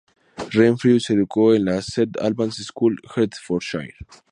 Renfrew 0.53 0.99
se 0.99 1.13
educó 1.13 1.53
en 1.53 1.65
la 1.65 1.75
St 1.77 2.13
Albans 2.19 2.55
School, 2.55 2.99
Hertfordshire. 3.15 3.93